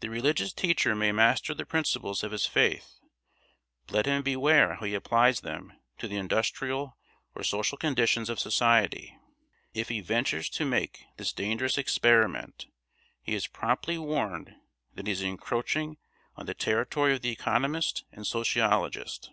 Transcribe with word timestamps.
The 0.00 0.10
religious 0.10 0.52
teacher 0.52 0.96
may 0.96 1.12
master 1.12 1.54
the 1.54 1.64
principles 1.64 2.24
of 2.24 2.32
his 2.32 2.44
faith, 2.44 2.98
but 3.86 3.94
let 3.94 4.06
him 4.06 4.24
beware 4.24 4.74
how 4.74 4.84
he 4.84 4.94
applies 4.94 5.42
them 5.42 5.72
to 5.98 6.08
the 6.08 6.16
industrial 6.16 6.98
or 7.36 7.44
social 7.44 7.78
conditions 7.78 8.28
of 8.28 8.40
society. 8.40 9.16
If 9.72 9.90
he 9.90 10.00
ventures 10.00 10.48
to 10.48 10.64
make 10.64 11.04
this 11.18 11.32
dangerous 11.32 11.78
experiment, 11.78 12.66
he 13.22 13.36
is 13.36 13.46
promptly 13.46 13.96
warned 13.96 14.56
that 14.96 15.06
he 15.06 15.12
is 15.12 15.22
encroaching 15.22 15.98
on 16.34 16.46
the 16.46 16.54
territory 16.54 17.14
of 17.14 17.22
the 17.22 17.30
economist 17.30 18.02
and 18.10 18.26
sociologist. 18.26 19.30